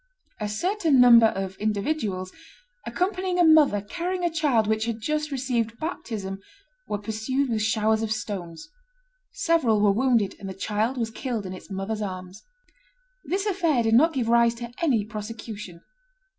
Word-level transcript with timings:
A 0.39 0.49
certain 0.49 0.99
number 0.99 1.27
of 1.27 1.55
individuals, 1.57 2.31
accompanying 2.87 3.37
a 3.37 3.43
mother 3.43 3.81
carrying 3.81 4.23
a 4.25 4.31
child 4.31 4.65
which 4.65 4.85
had 4.85 4.99
just 4.99 5.29
received 5.29 5.77
baptism, 5.77 6.39
were 6.87 6.97
pursued 6.97 7.51
with 7.51 7.61
showers 7.61 8.01
of 8.01 8.11
stones; 8.11 8.67
several 9.31 9.79
were 9.79 9.91
wounded, 9.91 10.33
and 10.39 10.49
the 10.49 10.55
child 10.55 10.97
was 10.97 11.11
killed 11.11 11.45
in 11.45 11.53
its 11.53 11.69
mother's 11.69 12.01
arms." 12.01 12.41
This 13.25 13.45
affair 13.45 13.83
did 13.83 13.93
not 13.93 14.13
give 14.13 14.27
rise 14.27 14.55
to 14.55 14.71
any 14.81 15.05
prosecution. 15.05 15.81